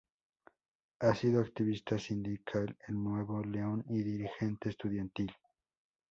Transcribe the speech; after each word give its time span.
Ha 1.01 1.13
sido 1.13 1.41
activista 1.41 1.99
sindical 1.99 2.75
el 2.87 2.95
Nuevo 3.03 3.43
León 3.43 3.85
y 3.87 4.01
dirigente 4.01 4.69
estudiantil. 4.69 5.31